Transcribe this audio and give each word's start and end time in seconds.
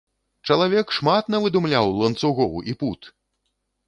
Чалавек 0.53 0.93
шмат 0.97 1.29
навыдумляў 1.33 1.85
ланцугоў 1.99 2.57
і 2.73 2.75
пут! 2.81 3.11